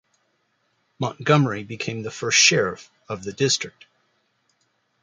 Montgomery 0.97 1.63
became 1.63 2.01
the 2.01 2.09
first 2.09 2.39
sheriff 2.39 2.89
of 3.07 3.23
the 3.23 3.31
district. 3.33 3.85